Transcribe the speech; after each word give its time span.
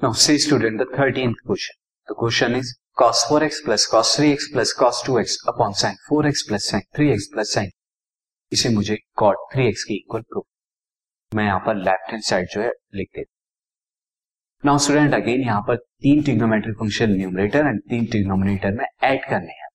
Now 0.00 0.12
say 0.12 0.38
student, 0.38 0.78
the 0.78 0.84
13th 0.84 1.34
question. 1.44 1.74
The 2.08 2.14
question 2.14 2.54
is, 2.54 2.78
cos 2.96 3.24
4x 3.24 3.56
plus 3.64 3.86
cos 3.86 4.16
3x 4.16 4.44
plus 4.52 4.72
cos 4.72 5.02
2x 5.02 5.32
upon 5.48 5.74
sin 5.74 5.96
4x 6.10 6.46
plus 6.48 6.66
sin 6.66 6.82
3x 6.98 7.24
plus 7.32 7.50
sin. 7.54 7.70
इसे 8.52 8.68
मुझे 8.68 8.96
cot 9.22 9.34
3x 9.54 9.82
की 9.88 9.94
equal 9.94 10.20
prove 10.20 10.44
मैं 11.36 11.44
यहाँ 11.44 11.58
पर 11.66 11.76
left 11.76 12.12
hand 12.12 12.22
side 12.22 12.48
जो 12.52 12.60
है 12.60 12.70
लिख 12.94 13.08
देता 13.16 14.68
नाउ 14.68 14.78
स्टूडेंट 14.78 15.14
अगेन 15.14 15.40
यहाँ 15.40 15.60
पर 15.60 15.76
तीन 15.76 16.22
ट्रिग्नोमेट्रिक 16.22 16.76
फ़ंक्शन 16.76 17.10
न्यूमरेटर 17.10 17.66
एंड 17.66 17.80
तीन 17.80 18.06
ट्रिग्नोमिनेटर 18.06 18.70
में 18.70 18.84
ऐड 19.02 19.24
करने 19.24 19.52
हैं। 19.52 19.68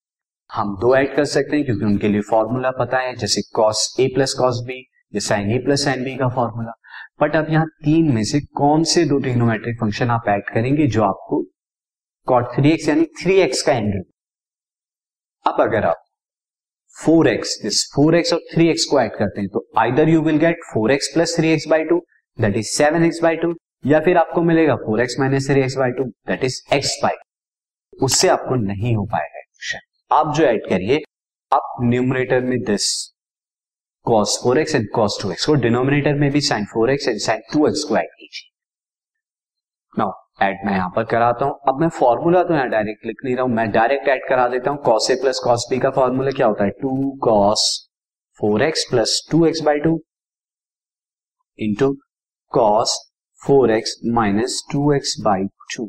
हम 0.54 0.76
दो 0.82 0.96
ऐड 0.96 1.16
कर 1.16 1.26
सकते 1.26 1.56
हैं 1.56 1.66
क्योंकि 1.66 1.86
उनके 1.86 2.08
लिए 2.08 2.22
फॉर्मूला 2.22 2.72
पता 2.72 2.98
है, 2.98 3.16
जैसे 3.16 3.42
cos 3.60 3.84
a 4.00 4.08
plus 4.16 4.36
cos 4.42 4.64
b, 4.70 4.80
या 5.16 5.22
sin 5.22 5.54
a 5.58 5.64
plus 5.66 5.88
sin 5.88 6.08
b 6.08 6.18
का 6.20 6.30
फॉर्मूला 6.36 6.72
बट 7.24 7.36
अब 7.36 7.50
यहाँ 7.50 7.66
तीन 7.86 8.12
में 8.12 8.24
से 8.24 8.40
कौन 8.40 8.84
से 8.84 9.06
दो 9.06 9.20
ट्रिग्नोमेट्रिक 9.20 9.80
फ़ंक्शन 9.82 10.10
आप 10.10 10.24
ऐड 10.30 10.50
करेंगे 10.54 10.88
जो 10.88 11.04
आपको 11.04 11.42
कॉट 12.28 12.46
थ्री 12.56 12.72
एक्स 12.72 12.88
यानी 12.90 13.06
थ्री 13.24 13.36
एक्स 13.36 13.62
का 13.62 13.74
एंड 13.74 14.04
अब 15.48 15.62
अगर 15.62 15.84
आप 15.84 16.04
फोर 17.06 17.28
एक्स 17.28 17.62
इस 17.66 17.92
फोर 17.96 18.16
एक्स 18.16 18.34
और 18.34 18.40
थ्री 18.54 18.68
एक्स 18.68 18.86
को 18.86 19.02
ऐड 19.02 19.16
करते 19.16 19.42
हैं 19.42 19.50
तो 19.50 19.68
either 19.78 20.10
you 20.10 20.22
will 20.22 20.38
get 20.38 20.60
four 20.74 20.92
x 20.92 21.12
plus 21.14 21.36
three 21.38 21.50
x 21.50 21.68
by 21.68 21.84
two 21.84 22.06
that 22.42 22.58
is 22.58 22.68
seven 22.68 23.06
x 23.06 23.20
by 23.24 23.36
two 23.36 23.54
या 23.86 24.00
फिर 24.00 24.18
आपको 24.18 24.42
मिलेगा 24.42 24.76
four 24.76 25.02
x 25.02 25.16
minus 25.20 25.50
three 25.50 25.62
x 25.62 25.76
by 25.76 25.92
two 25.92 26.04
that 26.04 26.44
is 26.44 26.62
x 26.74 27.00
by 27.04 27.16
उससे 28.02 28.28
आपको 28.28 28.56
नहीं 28.56 28.96
हो 28.96 29.06
पाएगा 29.06 29.40
आप 30.12 30.36
जो 30.36 30.44
ऐड 30.44 30.70
करिए, 30.70 31.02
आप 31.54 31.76
न्यूमरेटर 31.82 32.42
में 32.42 32.60
this 32.62 33.13
x 34.06 34.76
and 34.76 34.88
cos 34.96 35.18
two 35.22 35.32
x 35.32 35.46
को 35.46 35.54
डिनोमिनेटर 35.56 36.14
में 36.20 36.30
भी 36.32 36.40
four 36.66 36.90
x 36.92 37.08
and 37.08 37.20
sine 37.20 37.42
two 37.54 37.68
x 37.68 37.84
को 37.90 37.98
ऐड 37.98 38.10
कीजिए। 38.10 38.50
नाउ 39.94 40.12
ऐड 40.42 40.66
मैं 40.66 40.74
यहाँ 40.74 40.90
पर 40.96 41.04
कराता 41.04 41.46
हूँ। 41.46 41.60
अब 41.68 41.80
मैं 41.82 41.88
फॉर्मूला 41.90 42.44
तो 42.44 42.54
यहाँ 42.54 42.70
डायरेक्ट 42.70 43.06
लिख 43.06 43.24
नहीं 43.26 43.36
रहा 43.36 43.46
हूँ। 43.46 43.54
मैं 43.54 43.70
डायरेक्ट 43.72 44.28
करा 44.30 44.48
देता 44.48 44.72
हूँ। 44.72 44.82
Cos 44.84 45.10
A 45.12 45.16
plus 45.16 45.40
cos 45.44 45.68
B 45.70 45.80
का 45.80 45.90
फॉर्मूला 45.90 46.32
क्या 46.32 46.48
होता 46.48 46.64
है? 46.64 46.70
Two 46.82 47.12
cos 47.24 47.66
four 48.40 48.64
x 48.64 48.86
plus 48.90 49.28
two 49.32 49.46
x 49.46 49.62
by 49.62 49.80
two 49.80 50.00
into 51.60 51.92
cos 52.52 52.98
four 53.42 53.72
x 53.72 53.96
minus 54.14 54.62
two 54.72 54.92
x 54.94 55.16
by 55.24 55.46
two 55.76 55.86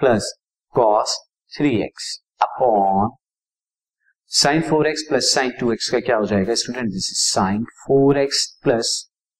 plus 0.00 0.32
cos 0.74 1.18
three 1.52 1.76
x 1.82 2.18
upon 2.42 3.10
sine 4.32 4.60
four 4.62 4.86
x 4.86 5.02
plus 5.08 5.32
sine 5.34 5.50
two 5.58 5.72
x 5.72 5.88
का 5.90 5.98
क्या 6.00 6.16
हो 6.16 6.26
जाएगा 6.26 6.54
student 6.54 6.86
this 6.92 7.08
is 7.10 7.18
sine 7.22 7.64
four 7.80 8.18
x 8.18 8.44
plus 8.62 8.92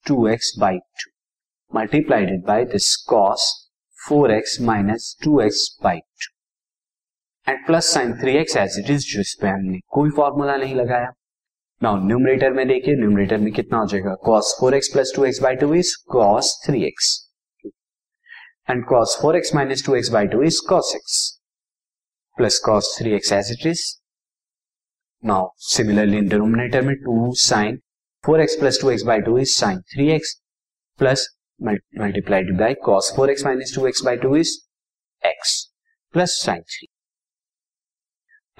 two 0.06 0.26
x 0.28 0.52
by 0.58 0.78
two 1.02 1.10
multiplied 1.72 2.44
by 2.46 2.64
this 2.64 2.94
cos 3.08 3.46
four 3.98 4.32
x 4.32 4.60
minus 4.60 5.16
two 5.24 5.40
x 5.40 5.64
by 5.84 5.98
two 5.98 6.32
and 7.46 7.64
plus 7.66 7.92
sine 7.94 8.12
three 8.20 8.36
x 8.38 8.56
as 8.56 8.78
it 8.78 8.90
is 8.90 9.06
जो 9.12 9.20
इस 9.20 9.36
पे 9.42 9.48
हमने 9.48 9.78
कोई 9.88 10.10
formula 10.16 10.56
नहीं 10.56 10.74
लगाया। 10.74 11.12
Now 11.80 12.04
numerator 12.06 12.52
में 12.52 12.66
देखिए 12.68 12.96
numerator 12.96 13.38
में 13.38 13.52
कितना 13.52 13.78
हो 13.78 13.86
जाएगा? 13.86 14.14
Cos 14.24 14.56
four 14.60 14.74
x 14.74 14.92
plus 14.92 15.12
two 15.16 15.24
x 15.24 15.40
by 15.42 15.56
two 15.56 15.74
is 15.74 15.94
cos 16.10 16.54
three 16.66 16.84
x 16.86 17.16
and 18.70 18.84
cos 18.84 19.18
four 19.22 19.36
x 19.36 19.54
minus 19.54 19.86
two 19.86 19.94
x 19.94 20.10
by 20.10 20.26
two 20.26 20.42
is 20.42 20.60
cos 20.68 20.94
x 20.96 21.18
plus 22.38 22.58
cos 22.66 22.96
three 22.98 23.14
x 23.14 23.32
as 23.32 23.52
it 23.52 23.66
is 23.66 24.01
now 25.24 25.48
similarly 25.56 26.16
in 26.18 26.28
denominator 26.28 26.82
में 26.82 26.94
two 26.96 27.32
sine 27.34 27.78
four 28.26 28.40
x 28.40 28.56
plus 28.60 28.80
two 28.80 28.90
x 28.90 29.02
by 29.02 29.20
two 29.20 29.38
is 29.38 29.48
sine 29.48 29.80
three 29.80 30.10
x 30.10 30.40
plus 30.98 31.26
multiplied 31.62 32.58
by 32.58 32.74
cos 32.74 33.12
four 33.16 33.30
x 33.30 33.44
minus 33.44 33.72
two 33.74 33.86
x 33.86 34.04
by 34.04 34.16
two 34.16 34.36
is 34.36 34.58
x 35.26 35.72
plus 36.12 36.30
sine 36.30 36.62
three 36.62 36.88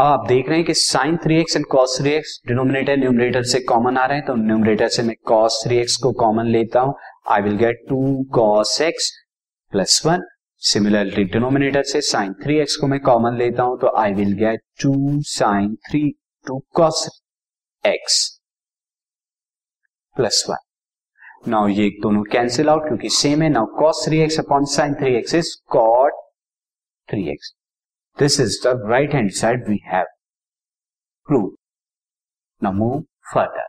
आप 0.01 0.25
देख 0.29 0.49
रहे 0.49 0.57
हैं 0.57 0.67
कि 0.67 0.75
sine 0.75 1.17
three 1.17 1.41
x 1.41 1.57
and 1.57 1.67
cos 1.67 1.99
three 2.01 2.11
x 2.11 2.41
denominator 2.47 2.97
numerator 2.97 3.43
से 3.43 3.61
common 3.61 3.97
आ 3.97 4.07
रहे 4.07 4.19
हैं 4.19 4.27
तो 4.27 4.35
न्यूमरेटर 4.35 4.89
से 4.89 5.03
मैं 5.03 5.17
कॉस 5.27 5.63
थ्री 5.67 5.77
एक्स 5.77 5.97
को 5.97 6.13
कॉमन 6.13 6.47
लेता 6.47 6.81
हूँ। 6.81 6.95
I 7.31 7.43
will 7.43 7.57
get 7.57 7.85
two 7.89 8.25
cos 8.35 8.81
x 8.81 9.13
plus 9.71 10.07
one 10.07 10.23
similarly 10.59 11.25
denominator 11.25 11.83
से 11.83 12.01
साइन 12.01 12.33
थ्री 12.33 12.59
एक्स 12.59 12.77
को 12.77 12.87
मैं 12.87 13.01
कॉमन 13.01 13.39
लेता 13.39 13.63
हूँ 13.63 13.79
तो 13.81 13.97
I 13.97 14.13
will 14.13 14.33
get 14.33 14.61
two 14.83 14.95
sine 15.23 15.75
three 15.75 16.15
two 16.47 16.59
cos 16.75 17.09
x 17.85 18.17
plus 20.17 20.45
one 20.49 21.51
now 21.51 21.69
ये 21.69 21.89
दोनों 22.03 22.23
कैंसिल 22.33 22.69
आउट 22.69 22.83
क्योंकि 22.83 23.09
सेम 23.11 23.43
है। 23.43 23.49
Now 23.49 23.67
cos 23.79 24.05
three 24.07 24.21
x 24.23 24.39
upon 24.41 24.65
sine 24.75 24.95
three 24.95 25.15
x 25.17 25.35
is 25.35 25.51
cot 25.73 26.21
three 27.09 27.29
x 27.33 27.53
this 28.19 28.41
is 28.41 28.59
the 28.65 28.73
right 28.91 29.15
hand 29.15 29.31
side 29.41 29.69
we 29.69 29.79
have 29.85 30.07
prove 31.29 31.51
now 32.63 32.73
move 32.73 33.01
further 33.35 33.69